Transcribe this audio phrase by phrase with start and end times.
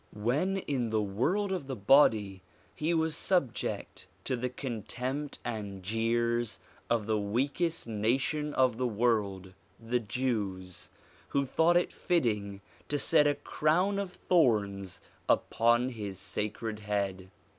[0.15, 2.41] When in the world of the body,
[2.73, 6.57] he was subject to the contempt and jeers
[6.89, 10.89] of the weakest nation of the world, the Jews,
[11.27, 17.29] who thought it fitting to set a crown of thorns upon his sacred head.